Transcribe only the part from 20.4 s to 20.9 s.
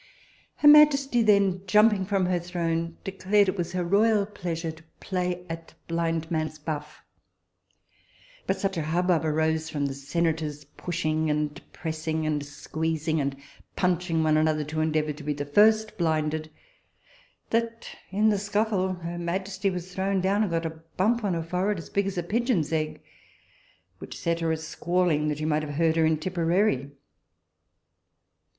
and got a